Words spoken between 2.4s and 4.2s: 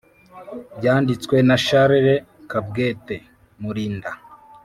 kabwete mulinda